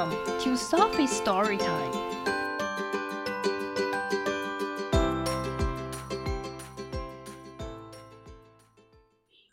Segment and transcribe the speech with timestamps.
[0.00, 1.92] Welcome to Sophie's Story Time.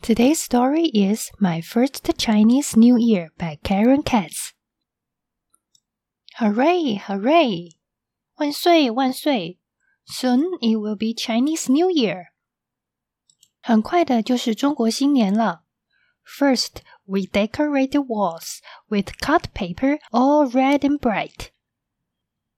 [0.00, 4.52] Today's story is My First Chinese New Year by Karen Katz.
[6.38, 7.70] Hooray, hooray!
[8.36, 9.58] 万岁万岁!
[10.04, 12.26] Soon it will be Chinese New Year.
[13.60, 15.64] 很快的就是中国新年了。
[16.24, 21.50] First, we decorate the walls with cut paper all red and bright.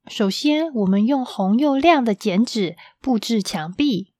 [0.07, 4.13] 首先，我们用红又亮的剪纸布置墙壁。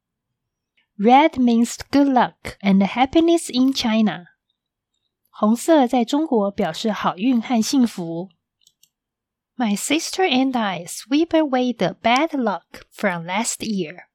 [0.97, 4.25] Red means good luck and happiness in China.
[5.29, 8.29] 红色在中国表示好运和幸福。
[9.55, 14.07] My sister and I sweep away the bad luck from last year.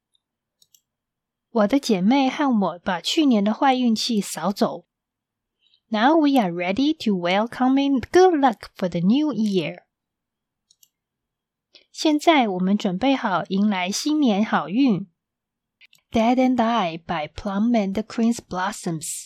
[1.49, 4.85] 我的姐妹和我把去年的坏运气扫走。
[5.90, 9.78] now we are ready to welcome in good luck for the new year.
[11.90, 15.08] 现在我们准备好迎来新年好运。
[16.10, 19.24] Dad and I buy Plum and the quince Blossoms。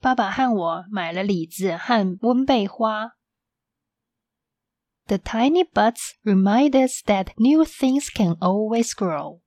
[0.00, 3.16] 爸爸和我买了李子和温贝花。
[5.06, 9.40] The tiny buds remind us that new things can always grow.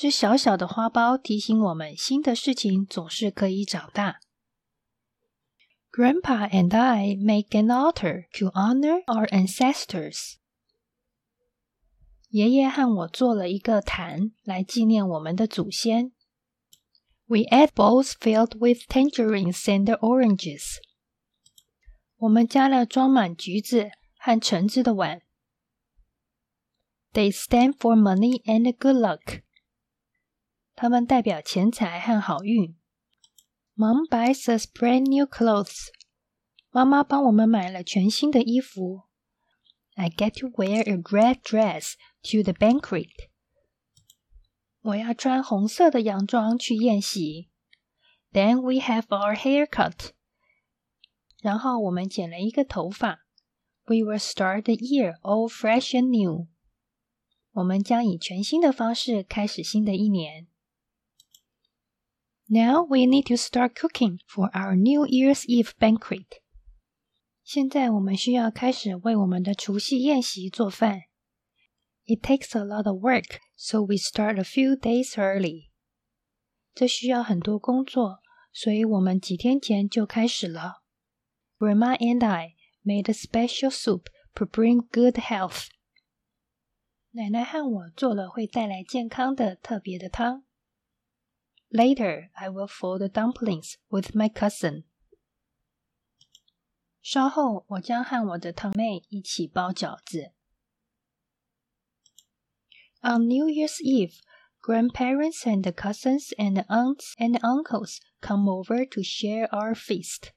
[0.00, 4.20] 这小小的花苞提醒我们，新的事情总是可以长大。
[5.90, 10.34] Grandpa and I make an altar to honor our ancestors。
[12.28, 16.12] 爷爷和我做了一个坛来纪念我们的祖先。
[17.24, 20.76] We add bowls filled with tangerines and oranges。
[22.18, 25.22] 我们加了装满橘子和橙子的碗。
[27.14, 29.40] They stand for money and good luck。
[30.81, 32.75] 它们代表钱财和好运。
[33.75, 35.89] Mom buys us brand new clothes。
[36.71, 39.03] 妈妈帮我们买了全新的衣服。
[39.93, 41.93] I get to wear a red dress
[42.23, 43.11] to the banquet。
[44.81, 47.51] 我要穿红色的洋装去宴席。
[48.31, 50.13] Then we have our hair cut。
[51.43, 53.27] 然后我们剪了一个头发。
[53.85, 56.47] We will start the year all fresh and new。
[57.51, 60.47] 我们将以全新的方式开始新的一年。
[62.50, 66.26] Now we need to start cooking for our New Year's Eve banquet.
[67.42, 71.02] 现在我们需要开始为我们的除夕宴席做饭。
[72.04, 75.70] It takes a lot of work, so we start a few days early.
[76.74, 78.20] 这需要很多工作，
[78.52, 80.84] 所以我们几天前就开始了。
[81.58, 85.68] Grandma and I made a special soup to bring good health.
[87.10, 90.44] 奶奶和我做了会带来健康的特别的汤。
[91.70, 94.84] Later, I will fold the dumplings with my cousin.
[97.02, 100.32] 稍后，我将和我的堂妹一起包饺子。
[103.00, 104.14] On New Year's Eve,
[104.62, 110.30] grandparents and cousins and aunts and uncles come over to share our feast.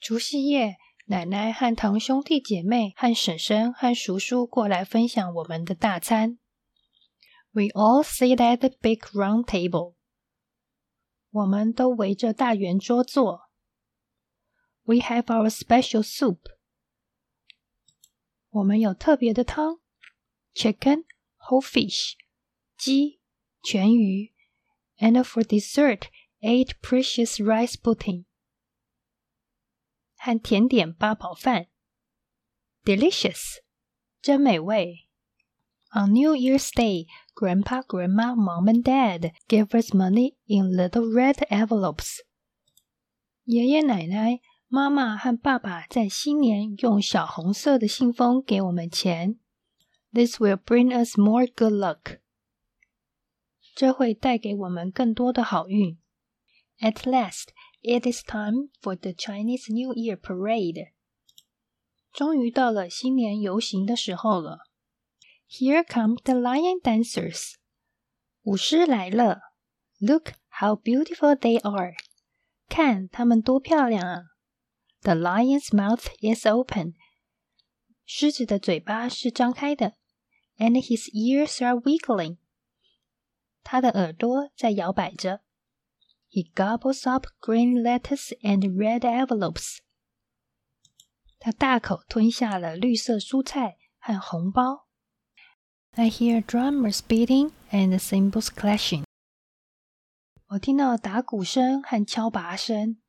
[0.00, 6.38] 除夕夜，奶奶和堂兄弟姐妹和婶婶和叔叔过来分享我们的大餐。
[7.52, 9.94] We all sit at the big round table.
[11.30, 13.50] 我们都围着大圆桌坐。
[14.82, 16.40] We have our special soup.
[18.50, 19.80] 我们有特别的汤：
[20.54, 21.04] chicken,
[21.38, 22.14] whole fish,
[22.76, 23.20] 鸡、
[23.62, 24.32] 全鱼，
[24.98, 26.04] and for dessert,
[26.40, 28.24] eight precious rice pudding.
[30.16, 31.68] 和甜点八宝饭，
[32.84, 33.62] delicious，
[34.22, 35.08] 真美味。
[35.94, 41.36] On New Year's Day, Grandpa, Grandma, Mom, and Dad gave us money in little red
[41.50, 42.20] envelopes.
[43.44, 49.38] 爷爷奶奶、妈妈和爸爸在新年用小红色的信封给我们钱。
[50.12, 52.18] This will bring us more good luck.
[53.74, 55.98] 这会带给我们更多的好运。
[56.80, 57.48] At last,
[57.82, 60.92] it is time for the Chinese New Year parade.
[62.12, 64.58] 终于到了新年游行的时候了。
[65.50, 67.54] here come the lion dancers.
[68.42, 69.40] 舞狮来了。
[69.98, 71.94] Look how beautiful they are.
[72.68, 74.22] 看他们多漂亮啊！
[75.02, 76.94] The lion's mouth is open.
[78.04, 79.94] 狮子的嘴巴是张开的。
[80.58, 82.38] And his ears are wiggling.
[83.62, 85.42] 他的耳朵在摇摆着。
[86.30, 89.78] He gobbles up green lettuce and red envelopes.
[91.38, 94.86] 他大口吞下了绿色蔬菜和红包。
[95.92, 99.04] I hear drummers beating and cymbals clashing.
[100.48, 103.00] 我听到打鼓声和敲拔声。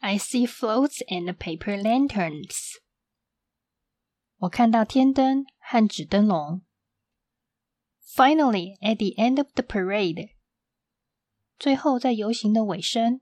[0.00, 2.78] I see floats and paper lanterns.
[4.36, 6.62] 我看到天灯和纸灯笼。
[8.14, 10.34] Finally, at the end of the parade，
[11.58, 13.20] 最后在游行的尾声，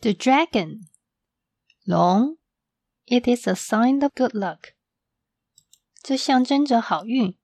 [0.00, 0.88] the dragon，
[1.84, 2.38] 龙，
[3.06, 4.73] it is a sign of good luck，
[6.07, 7.35] 这象征着好运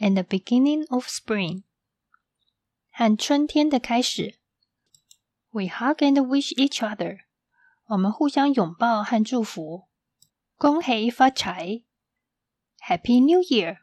[0.00, 1.62] ，and the beginning of spring，
[2.90, 4.40] 和春天的开始。
[5.50, 7.20] We hug and wish each other，
[7.84, 9.88] 我们互相拥抱和祝福。
[10.56, 11.84] 恭喜发财
[12.80, 13.78] ，Happy New Year！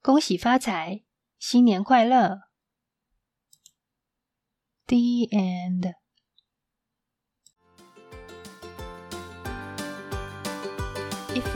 [0.00, 1.04] 恭喜发财，
[1.38, 2.44] 新年快乐。
[4.86, 4.96] The
[5.30, 5.92] end.